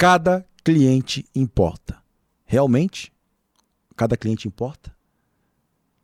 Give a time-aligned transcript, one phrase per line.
[0.00, 2.02] Cada cliente importa.
[2.46, 3.12] Realmente?
[3.94, 4.96] Cada cliente importa?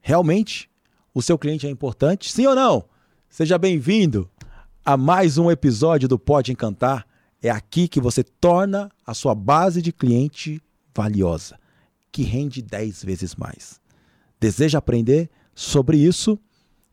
[0.03, 0.69] Realmente?
[1.15, 2.31] O seu cliente é importante?
[2.31, 2.85] Sim ou não?
[3.27, 4.31] Seja bem-vindo
[4.85, 7.07] a mais um episódio do Pode Encantar.
[7.41, 10.63] É aqui que você torna a sua base de cliente
[10.95, 11.59] valiosa,
[12.13, 13.81] que rende 10 vezes mais.
[14.39, 16.39] Deseja aprender sobre isso?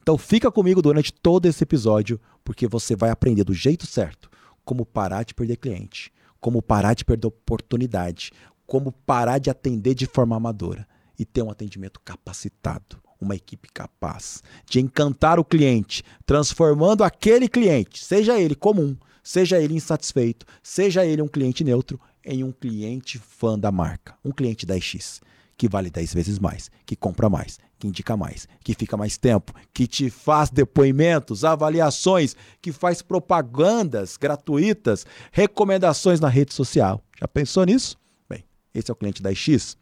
[0.02, 4.32] Então fica comigo durante todo esse episódio, porque você vai aprender do jeito certo
[4.64, 8.33] como parar de perder cliente, como parar de perder oportunidade,
[8.68, 10.86] como parar de atender de forma amadora
[11.18, 18.04] e ter um atendimento capacitado, uma equipe capaz de encantar o cliente, transformando aquele cliente,
[18.04, 23.57] seja ele comum, seja ele insatisfeito, seja ele um cliente neutro, em um cliente fã
[23.57, 25.21] da marca, um cliente 10x,
[25.55, 29.54] que vale 10 vezes mais, que compra mais, que indica mais, que fica mais tempo,
[29.73, 37.03] que te faz depoimentos, avaliações, que faz propagandas gratuitas, recomendações na rede social.
[37.19, 37.97] Já pensou nisso?
[38.30, 39.75] Bem, esse é o cliente 10x.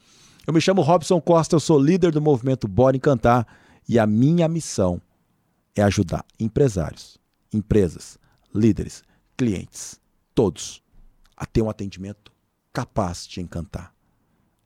[0.47, 3.45] Eu me chamo Robson Costa, eu sou líder do movimento Bora Encantar
[3.87, 4.99] e a minha missão
[5.75, 7.19] é ajudar empresários,
[7.53, 8.17] empresas,
[8.53, 9.03] líderes,
[9.37, 10.01] clientes,
[10.33, 10.81] todos,
[11.37, 12.31] a ter um atendimento
[12.73, 13.93] capaz de encantar.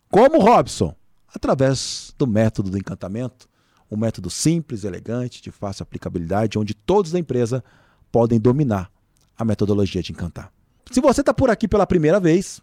[0.10, 0.96] Como Robson?
[1.36, 3.50] Através do método do encantamento,
[3.92, 7.62] um método simples, elegante, de fácil aplicabilidade, onde todos da empresa
[8.10, 8.90] podem dominar
[9.38, 10.50] a metodologia de encantar.
[10.90, 12.62] Se você está por aqui pela primeira vez,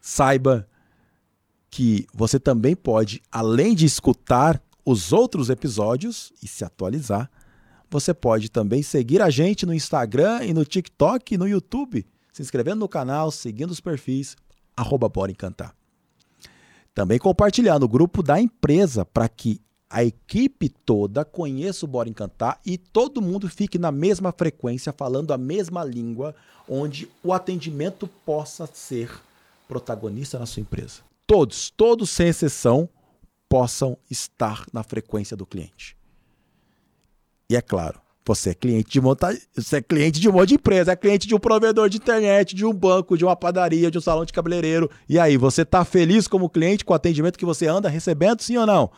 [0.00, 0.68] saiba
[1.70, 7.30] que você também pode, além de escutar os outros episódios e se atualizar,
[7.88, 12.42] você pode também seguir a gente no Instagram e no TikTok e no YouTube, se
[12.42, 14.36] inscrevendo no canal, seguindo os perfis,
[14.76, 15.72] arroba Bora Encantar.
[16.94, 22.60] Também compartilhar no grupo da empresa para que a equipe toda conheça o Bora Encantar
[22.64, 26.34] e todo mundo fique na mesma frequência, falando a mesma língua,
[26.68, 29.10] onde o atendimento possa ser
[29.68, 32.88] protagonista na sua empresa todos, todos sem exceção,
[33.48, 35.96] possam estar na frequência do cliente.
[37.48, 39.36] E é claro, você é cliente de monta...
[39.54, 42.54] você é cliente de um monte de empresa, é cliente de um provedor de internet,
[42.54, 44.90] de um banco, de uma padaria, de um salão de cabeleireiro.
[45.08, 48.56] E aí, você está feliz como cliente com o atendimento que você anda recebendo, sim
[48.56, 48.90] ou não?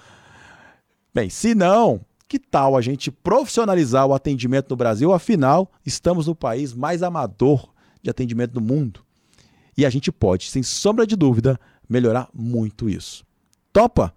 [1.13, 5.13] Bem, se não, que tal a gente profissionalizar o atendimento no Brasil?
[5.13, 7.69] Afinal, estamos no país mais amador
[8.03, 9.01] de atendimento do mundo.
[9.77, 13.25] E a gente pode, sem sombra de dúvida, melhorar muito isso.
[13.73, 14.15] Topa?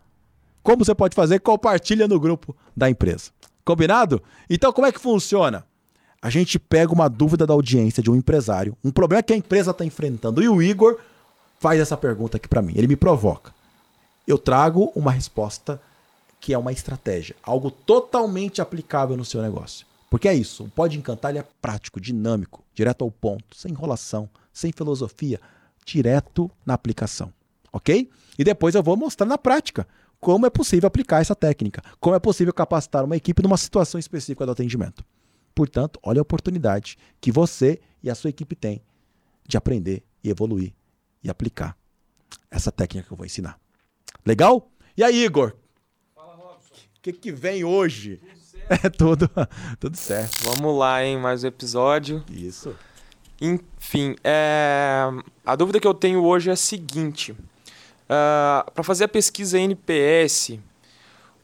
[0.62, 1.40] Como você pode fazer?
[1.40, 3.32] Compartilha no grupo da empresa.
[3.70, 4.20] Combinado?
[4.50, 5.64] Então, como é que funciona?
[6.20, 9.70] A gente pega uma dúvida da audiência de um empresário, um problema que a empresa
[9.70, 10.98] está enfrentando, e o Igor
[11.60, 12.74] faz essa pergunta aqui para mim.
[12.76, 13.54] Ele me provoca.
[14.28, 15.80] Eu trago uma resposta
[16.42, 19.86] que é uma estratégia, algo totalmente aplicável no seu negócio.
[20.10, 24.72] Porque é isso, o Pode Encantar é prático, dinâmico, direto ao ponto, sem enrolação, sem
[24.72, 25.40] filosofia,
[25.86, 27.32] direto na aplicação
[27.72, 28.10] ok?
[28.38, 29.88] E depois eu vou mostrar na prática
[30.20, 34.46] como é possível aplicar essa técnica, como é possível capacitar uma equipe numa situação específica
[34.46, 35.04] do atendimento.
[35.56, 38.82] Portanto, olha a oportunidade que você e a sua equipe têm
[39.48, 40.74] de aprender e evoluir
[41.24, 41.78] e aplicar
[42.52, 43.60] essa técnica que eu vou ensinar.
[44.26, 44.72] Legal?
[44.96, 45.56] E aí, Igor?
[46.16, 46.76] Fala, Robson.
[46.76, 48.18] O que, que vem hoje?
[48.18, 48.86] Tudo certo.
[48.86, 49.32] É tudo,
[49.80, 50.44] tudo certo.
[50.44, 51.18] Vamos lá, hein?
[51.18, 52.24] Mais um episódio.
[52.30, 52.76] Isso.
[53.42, 55.04] Enfim, é...
[55.46, 57.36] a dúvida que eu tenho hoje é a seguinte.
[58.10, 60.58] Uh, ah, para fazer a pesquisa NPS,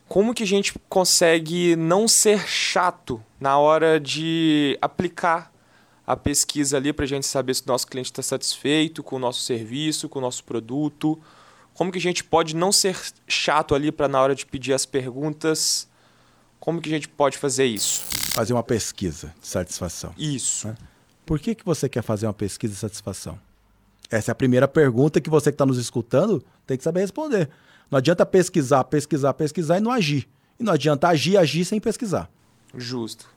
[0.08, 5.52] como que a gente consegue não ser chato na hora de aplicar
[6.06, 9.20] a pesquisa ali para a gente saber se o nosso cliente está satisfeito com o
[9.20, 11.20] nosso serviço, com o nosso produto?
[11.74, 14.86] Como que a gente pode não ser chato ali para na hora de pedir as
[14.86, 15.88] perguntas?
[16.60, 18.04] Como que a gente pode fazer isso?
[18.32, 20.14] Fazer uma pesquisa de satisfação.
[20.18, 20.68] Isso.
[20.68, 20.76] Né?
[21.26, 23.40] Por que, que você quer fazer uma pesquisa de satisfação?
[24.16, 27.50] Essa é a primeira pergunta que você que está nos escutando tem que saber responder.
[27.92, 30.26] Não adianta pesquisar, pesquisar, pesquisar e não agir.
[30.58, 32.30] E não adianta agir, agir sem pesquisar.
[32.74, 33.28] Justo.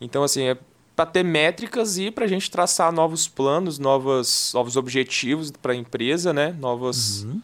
[0.00, 0.58] Então, assim, é
[0.96, 5.76] para ter métricas e para a gente traçar novos planos, novos, novos objetivos para a
[5.76, 6.56] empresa, né?
[6.58, 7.24] Novos.
[7.24, 7.42] Uhum.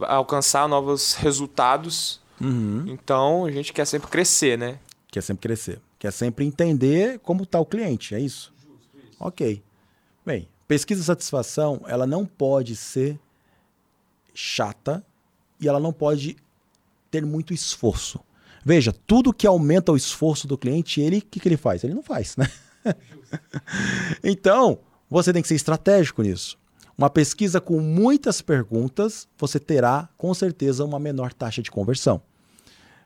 [0.00, 2.20] alcançar novos resultados.
[2.40, 2.84] Uhum.
[2.88, 4.80] Então, a gente quer sempre crescer, né?
[5.08, 5.80] Quer sempre crescer.
[6.00, 8.52] Quer sempre entender como está o cliente, é isso?
[8.58, 9.16] Justo, isso.
[9.20, 9.62] Ok.
[10.68, 13.18] Pesquisa de satisfação, ela não pode ser
[14.34, 15.04] chata
[15.60, 16.36] e ela não pode
[17.10, 18.20] ter muito esforço.
[18.64, 21.84] Veja, tudo que aumenta o esforço do cliente, ele, o que, que ele faz?
[21.84, 22.50] Ele não faz, né?
[24.24, 26.58] então, você tem que ser estratégico nisso.
[26.98, 32.20] Uma pesquisa com muitas perguntas, você terá com certeza uma menor taxa de conversão.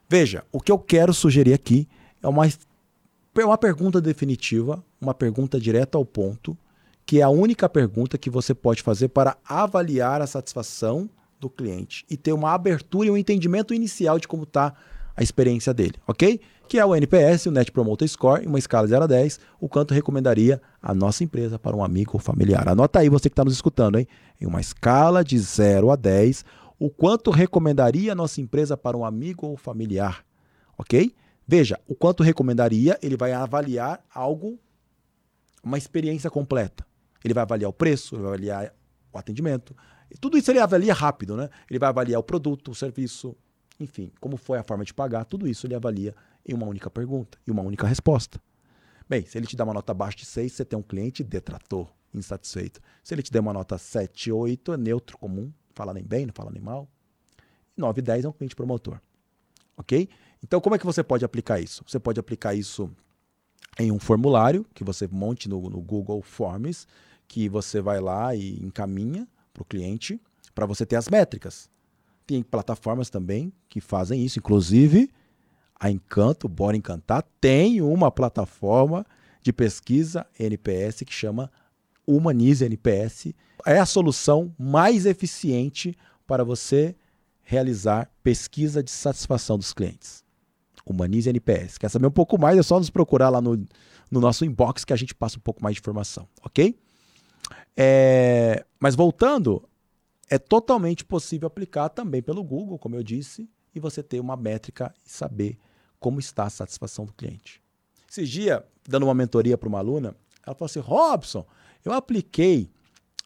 [0.09, 1.87] Veja, o que eu quero sugerir aqui
[2.23, 6.57] é uma, é uma pergunta definitiva, uma pergunta direta ao ponto,
[7.11, 11.11] que é a única pergunta que você pode fazer para avaliar a satisfação
[11.41, 14.73] do cliente e ter uma abertura e um entendimento inicial de como está
[15.17, 16.41] a experiência dele, ok?
[16.69, 19.41] Que é o NPS, o Net Promoter Score, em uma escala de 0 a 10,
[19.59, 22.69] o quanto recomendaria a nossa empresa para um amigo ou familiar.
[22.69, 24.07] Anota aí você que está nos escutando, hein?
[24.41, 26.45] Em uma escala de 0 a 10,
[26.79, 30.25] o quanto recomendaria a nossa empresa para um amigo ou familiar,
[30.79, 31.13] ok?
[31.45, 34.61] Veja, o quanto recomendaria, ele vai avaliar algo,
[35.65, 36.89] uma experiência completa.
[37.25, 38.75] Ele vai avaliar o preço, ele vai avaliar
[39.13, 39.77] o atendimento.
[40.21, 41.49] Tudo isso ele avalia rápido, né?
[41.69, 43.37] Ele vai avaliar o produto, o serviço,
[43.79, 46.15] enfim, como foi a forma de pagar, tudo isso ele avalia
[46.47, 48.41] em uma única pergunta e uma única resposta.
[49.09, 51.89] Bem, se ele te dá uma nota abaixo de 6, você tem um cliente detrator,
[52.15, 52.81] insatisfeito.
[53.03, 56.33] Se ele te der uma nota 7, 8, é neutro, comum, fala nem bem, não
[56.33, 56.89] fala nem mal.
[57.77, 59.01] 9, 10 é um cliente promotor.
[59.77, 60.09] Ok?
[60.43, 61.83] Então, como é que você pode aplicar isso?
[61.87, 62.91] Você pode aplicar isso
[63.79, 66.87] em um formulário que você monte no, no Google Forms,
[67.31, 69.25] que você vai lá e encaminha
[69.55, 70.21] para o cliente
[70.53, 71.71] para você ter as métricas.
[72.27, 75.09] Tem plataformas também que fazem isso, inclusive
[75.79, 79.07] a Encanto, Bora Encantar, tem uma plataforma
[79.41, 81.49] de pesquisa NPS que chama
[82.05, 83.33] Humanize NPS.
[83.65, 85.97] É a solução mais eficiente
[86.27, 86.97] para você
[87.43, 90.25] realizar pesquisa de satisfação dos clientes.
[90.85, 91.79] Humanize NPS.
[91.79, 92.59] Quer saber um pouco mais?
[92.59, 93.57] É só nos procurar lá no,
[94.11, 96.77] no nosso inbox que a gente passa um pouco mais de informação, ok?
[97.77, 99.69] É, mas voltando
[100.29, 104.95] é totalmente possível aplicar também pelo Google, como eu disse, e você ter uma métrica
[105.05, 105.59] e saber
[105.99, 107.61] como está a satisfação do cliente.
[108.09, 111.45] Esses dias, dando uma mentoria para uma aluna, ela falou assim: Robson,
[111.85, 112.71] eu apliquei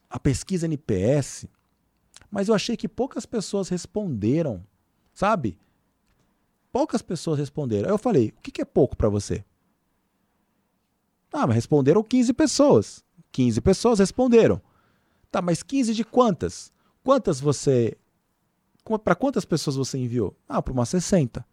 [0.09, 1.45] a pesquisa NPS,
[2.31, 4.65] mas eu achei que poucas pessoas responderam,
[5.13, 5.59] sabe?
[6.71, 7.87] Poucas pessoas responderam.
[7.87, 9.45] Aí eu falei: o que é pouco para você?
[11.31, 13.04] Ah, mas responderam 15 pessoas.
[13.35, 14.61] 15 pessoas responderam.
[15.29, 16.71] Tá, mas 15 de quantas?
[17.03, 17.97] Quantas você.
[19.03, 20.33] Para quantas pessoas você enviou?
[20.47, 21.45] Ah, para umas 60.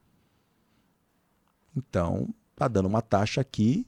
[1.76, 3.84] Então, tá dando uma taxa aqui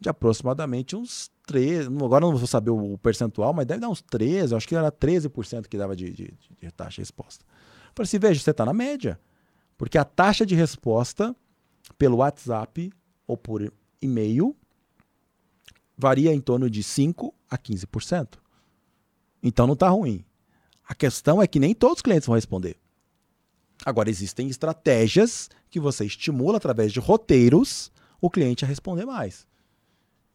[0.00, 1.86] de aproximadamente uns 13.
[1.86, 4.56] Agora não vou saber o percentual, mas deve dar uns 13.
[4.56, 7.44] Acho que era 13% que dava de, de, de taxa de resposta.
[7.44, 9.20] Eu falei assim: veja, você está na média.
[9.76, 11.36] Porque a taxa de resposta
[11.96, 12.92] pelo WhatsApp
[13.24, 13.72] ou por
[14.02, 14.56] e-mail
[15.98, 18.38] varia em torno de 5 a 15%.
[19.42, 20.24] Então não está ruim.
[20.88, 22.76] A questão é que nem todos os clientes vão responder.
[23.84, 29.46] Agora, existem estratégias que você estimula através de roteiros o cliente a responder mais.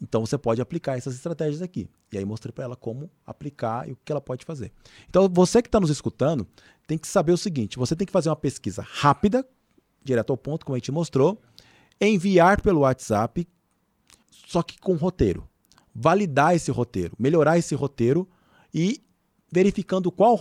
[0.01, 1.89] Então você pode aplicar essas estratégias aqui.
[2.11, 4.71] E aí mostrei para ela como aplicar e o que ela pode fazer.
[5.09, 6.45] Então você que está nos escutando
[6.85, 9.47] tem que saber o seguinte: você tem que fazer uma pesquisa rápida,
[10.03, 11.41] direto ao ponto, como a gente mostrou,
[11.99, 13.47] enviar pelo WhatsApp,
[14.29, 15.47] só que com roteiro.
[15.93, 18.27] Validar esse roteiro, melhorar esse roteiro
[18.73, 19.01] e
[19.51, 20.37] verificando qual,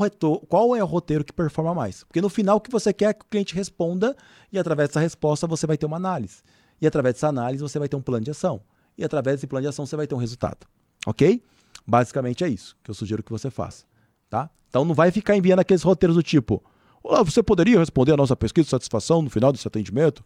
[0.49, 2.03] qual é o roteiro que performa mais.
[2.05, 4.17] Porque no final o que você quer é que o cliente responda
[4.51, 6.43] e através dessa resposta você vai ter uma análise.
[6.81, 8.63] E através dessa análise você vai ter um plano de ação.
[8.97, 10.67] E através desse plano de ação você vai ter um resultado.
[11.07, 11.43] Ok?
[11.87, 13.85] Basicamente é isso que eu sugiro que você faça.
[14.31, 14.49] Tá?
[14.71, 16.65] Então não vai ficar enviando aqueles roteiros do tipo:
[17.03, 20.25] Olá, você poderia responder a nossa pesquisa de satisfação no final desse atendimento?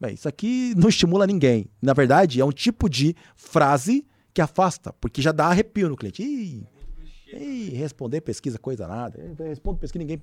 [0.00, 1.68] Bem, isso aqui não estimula ninguém.
[1.82, 6.22] Na verdade, é um tipo de frase que afasta, porque já dá arrepio no cliente.
[6.22, 6.66] Ih,
[7.32, 9.18] e responder pesquisa, coisa nada.
[9.38, 10.22] Responde pesquisa, ninguém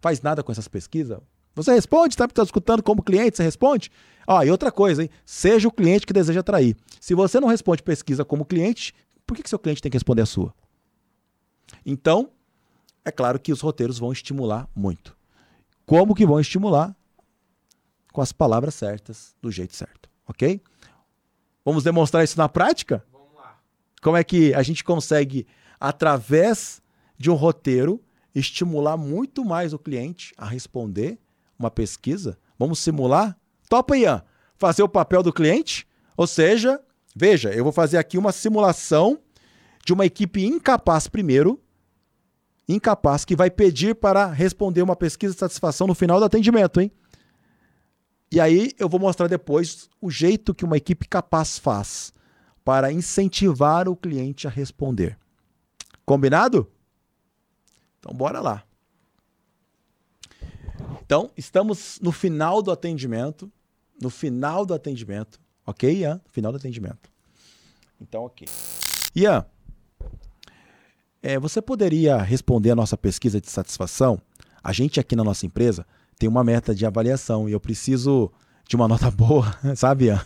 [0.00, 1.18] faz nada com essas pesquisas.
[1.54, 2.32] Você responde, sabe?
[2.32, 3.90] Está escutando como cliente, você responde?
[4.26, 5.10] Ó, e outra coisa, hein?
[5.24, 6.76] Seja o cliente que deseja atrair.
[7.00, 8.92] Se você não responde pesquisa como cliente,
[9.26, 10.52] por que, que seu cliente tem que responder a sua?
[11.86, 12.30] Então,
[13.04, 15.16] é claro que os roteiros vão estimular muito.
[15.86, 16.96] Como que vão estimular?
[18.12, 20.60] Com as palavras certas, do jeito certo, ok?
[21.64, 23.04] Vamos demonstrar isso na prática?
[24.04, 25.46] Como é que a gente consegue
[25.80, 26.82] através
[27.16, 31.18] de um roteiro, estimular muito mais o cliente a responder
[31.58, 32.36] uma pesquisa.
[32.58, 33.34] Vamos simular?
[33.66, 34.22] Topa, Ian,
[34.56, 35.88] fazer o papel do cliente?
[36.18, 36.78] Ou seja,
[37.16, 39.18] veja, eu vou fazer aqui uma simulação
[39.86, 41.58] de uma equipe incapaz primeiro,
[42.68, 46.92] incapaz, que vai pedir para responder uma pesquisa de satisfação no final do atendimento, hein?
[48.30, 52.12] E aí eu vou mostrar depois o jeito que uma equipe capaz faz
[52.64, 55.18] para incentivar o cliente a responder.
[56.04, 56.70] Combinado?
[57.98, 58.64] Então, bora lá.
[61.04, 63.50] Então, estamos no final do atendimento.
[64.00, 65.38] No final do atendimento.
[65.66, 66.20] Ok, Ian?
[66.26, 67.10] Final do atendimento.
[68.00, 68.48] Então, ok.
[69.14, 69.46] Ian,
[71.22, 74.20] é, você poderia responder a nossa pesquisa de satisfação?
[74.62, 75.86] A gente aqui na nossa empresa
[76.18, 78.30] tem uma meta de avaliação e eu preciso
[78.68, 80.24] de uma nota boa, sabe, Ian?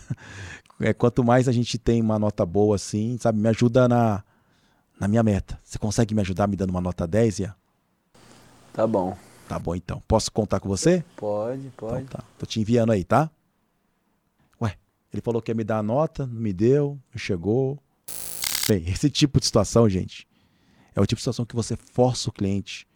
[0.79, 4.23] É, quanto mais a gente tem uma nota boa assim, sabe, me ajuda na,
[4.99, 5.59] na minha meta.
[5.63, 7.55] Você consegue me ajudar me dando uma nota 10, Ian?
[8.71, 9.17] Tá bom.
[9.47, 10.01] Tá bom então.
[10.07, 11.03] Posso contar com você?
[11.17, 12.03] Pode, pode.
[12.03, 12.23] Então tá.
[12.37, 13.29] Tô te enviando aí, tá?
[14.61, 14.77] Ué,
[15.11, 17.77] ele falou que ia me dar a nota, não me deu, não chegou.
[18.67, 20.27] Bem, esse tipo de situação, gente,
[20.95, 22.87] é o tipo de situação que você força o cliente,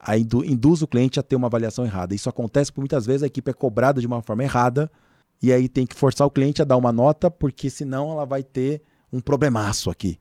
[0.00, 2.14] a indu induz o cliente a ter uma avaliação errada.
[2.14, 4.90] Isso acontece porque muitas vezes a equipe é cobrada de uma forma errada
[5.42, 8.42] e aí tem que forçar o cliente a dar uma nota, porque senão ela vai
[8.42, 10.18] ter um problemaço aqui.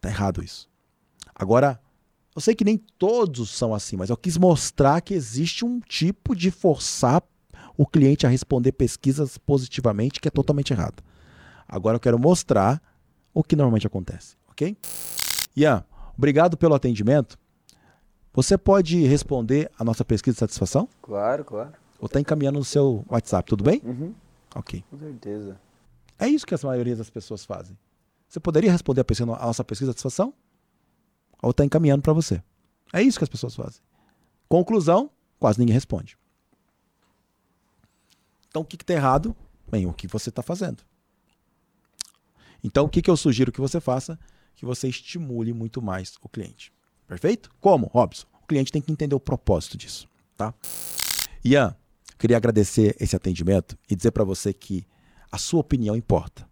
[0.00, 0.68] Tá errado isso.
[1.34, 1.80] Agora,
[2.34, 6.34] eu sei que nem todos são assim, mas eu quis mostrar que existe um tipo
[6.34, 7.22] de forçar
[7.76, 11.02] o cliente a responder pesquisas positivamente que é totalmente errado.
[11.68, 12.82] Agora eu quero mostrar
[13.32, 14.76] o que normalmente acontece, ok?
[15.56, 15.84] Ian,
[16.16, 17.38] obrigado pelo atendimento.
[18.32, 20.88] Você pode responder a nossa pesquisa de satisfação?
[21.02, 21.72] Claro, claro.
[22.00, 23.80] Ou está encaminhando no seu WhatsApp, tudo bem?
[23.84, 24.14] Uhum,
[24.54, 24.84] Ok.
[24.90, 25.60] com certeza.
[26.18, 27.76] É isso que a maioria das pessoas fazem.
[28.28, 30.34] Você poderia responder a, pesquisa- a nossa pesquisa de satisfação?
[31.42, 32.42] Ou está encaminhando para você?
[32.92, 33.80] É isso que as pessoas fazem.
[34.48, 36.18] Conclusão: quase ninguém responde.
[38.48, 39.36] Então, o que está errado?
[39.70, 40.82] Bem, o que você está fazendo.
[42.64, 44.18] Então, o que, que eu sugiro que você faça?
[44.56, 46.72] Que você estimule muito mais o cliente.
[47.06, 47.50] Perfeito?
[47.60, 48.26] Como, Robson?
[48.42, 50.08] O cliente tem que entender o propósito disso.
[50.36, 50.52] Tá?
[51.44, 51.76] Ian,
[52.18, 54.86] queria agradecer esse atendimento e dizer para você que
[55.30, 56.48] a sua opinião importa.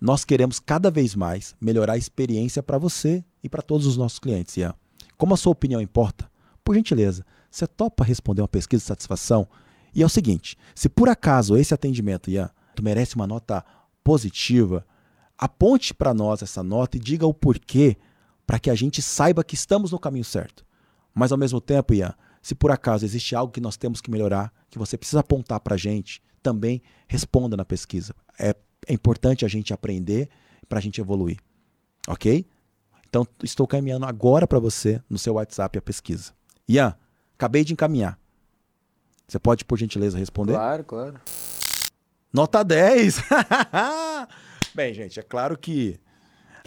[0.00, 4.18] Nós queremos cada vez mais melhorar a experiência para você e para todos os nossos
[4.18, 4.74] clientes, Ian.
[5.16, 6.30] Como a sua opinião importa,
[6.62, 9.48] por gentileza, você topa responder uma pesquisa de satisfação?
[9.94, 13.64] E é o seguinte: se por acaso esse atendimento, Ian, tu merece uma nota
[14.04, 14.86] positiva,
[15.38, 17.96] aponte para nós essa nota e diga o porquê
[18.46, 20.64] para que a gente saiba que estamos no caminho certo.
[21.14, 22.14] Mas ao mesmo tempo, Ian,
[22.46, 25.74] se por acaso existe algo que nós temos que melhorar, que você precisa apontar para
[25.74, 28.14] a gente, também responda na pesquisa.
[28.38, 28.54] É,
[28.86, 30.28] é importante a gente aprender
[30.68, 31.38] para a gente evoluir.
[32.06, 32.46] Ok?
[33.08, 36.32] Então, estou caminhando agora para você no seu WhatsApp a pesquisa.
[36.68, 36.94] Ian,
[37.34, 38.16] acabei de encaminhar.
[39.26, 40.52] Você pode, por gentileza, responder?
[40.52, 41.20] Claro, claro.
[42.32, 43.22] Nota 10!
[44.72, 45.98] Bem, gente, é claro que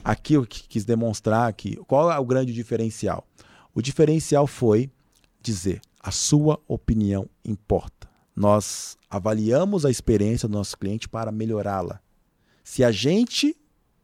[0.04, 3.26] aqui eu qui- quis demonstrar que qual é o grande diferencial.
[3.74, 4.92] O diferencial foi
[5.42, 8.10] dizer a sua opinião importa.
[8.36, 12.00] Nós avaliamos a experiência do nosso cliente para melhorá-la.
[12.64, 13.56] Se a gente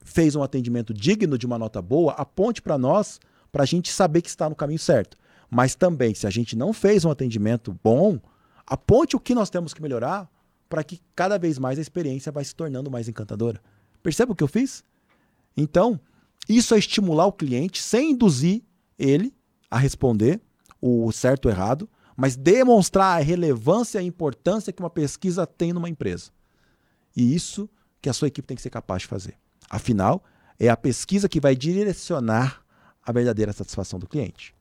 [0.03, 3.19] fez um atendimento digno de uma nota boa, aponte para nós
[3.51, 5.17] para a gente saber que está no caminho certo.
[5.49, 8.19] Mas também, se a gente não fez um atendimento bom,
[8.67, 10.29] aponte o que nós temos que melhorar
[10.67, 13.61] para que cada vez mais a experiência vai se tornando mais encantadora.
[14.03, 14.83] Perceba o que eu fiz?
[15.55, 15.99] Então,
[16.49, 18.63] isso é estimular o cliente sem induzir
[18.99, 19.33] ele
[19.69, 20.41] a responder
[20.87, 25.73] o certo ou errado, mas demonstrar a relevância e a importância que uma pesquisa tem
[25.73, 26.29] numa empresa.
[27.17, 27.67] E isso
[27.99, 29.35] que a sua equipe tem que ser capaz de fazer.
[29.67, 30.23] Afinal,
[30.59, 32.63] é a pesquisa que vai direcionar
[33.03, 34.53] a verdadeira satisfação do cliente.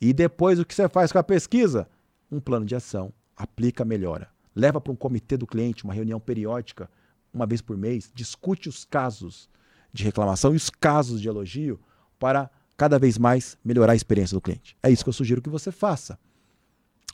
[0.00, 1.86] E depois o que você faz com a pesquisa?
[2.32, 4.30] Um plano de ação, aplica, melhora.
[4.54, 6.88] Leva para um comitê do cliente, uma reunião periódica,
[7.34, 9.48] uma vez por mês, discute os casos
[9.92, 11.78] de reclamação e os casos de elogio
[12.18, 14.76] para cada vez mais melhorar a experiência do cliente.
[14.82, 16.18] É isso que eu sugiro que você faça.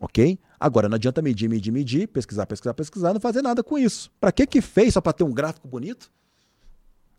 [0.00, 0.38] Ok?
[0.58, 4.10] Agora, não adianta medir, medir, medir, pesquisar, pesquisar, pesquisar, não fazer nada com isso.
[4.20, 4.94] Para que que fez?
[4.94, 6.10] Só para ter um gráfico bonito?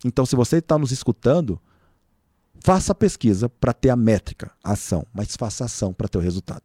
[0.03, 1.61] Então, se você está nos escutando,
[2.59, 6.17] faça a pesquisa para ter a métrica, a ação, mas faça a ação para ter
[6.17, 6.63] o resultado.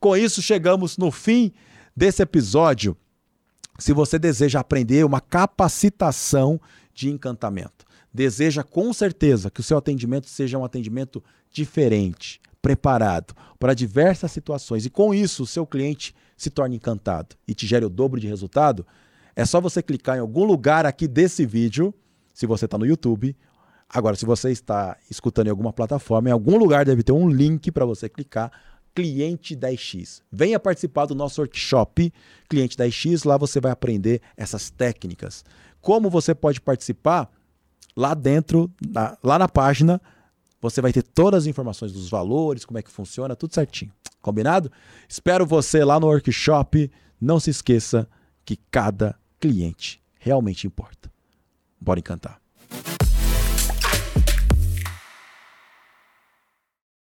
[0.00, 1.52] Com isso, chegamos no fim
[1.94, 2.96] desse episódio.
[3.78, 6.58] Se você deseja aprender uma capacitação
[6.94, 7.84] de encantamento,
[8.16, 14.86] deseja com certeza que o seu atendimento seja um atendimento diferente, preparado para diversas situações
[14.86, 18.26] e com isso o seu cliente se torne encantado e te gere o dobro de
[18.26, 18.86] resultado,
[19.36, 21.94] é só você clicar em algum lugar aqui desse vídeo,
[22.32, 23.36] se você está no YouTube.
[23.88, 27.70] Agora, se você está escutando em alguma plataforma, em algum lugar deve ter um link
[27.70, 28.50] para você clicar.
[28.94, 30.22] Cliente 10x.
[30.32, 32.10] Venha participar do nosso workshop
[32.48, 33.26] Cliente 10x.
[33.26, 35.44] Lá você vai aprender essas técnicas.
[35.82, 37.30] Como você pode participar?
[37.96, 40.00] Lá dentro, na- lá na página,
[40.60, 43.92] você vai ter todas as informações dos valores, como é que funciona, tudo certinho.
[44.20, 44.70] Combinado?
[45.08, 46.90] Espero você lá no workshop.
[47.20, 48.08] Não se esqueça
[48.44, 51.10] que cada cliente realmente importa.
[51.80, 52.40] Bora encantar.